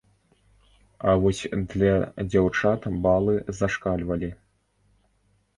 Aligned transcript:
А 1.11 1.13
вось 1.23 1.41
для 1.73 1.93
дзяўчат 2.31 2.87
балы 3.05 3.35
зашкальвалі. 3.61 4.29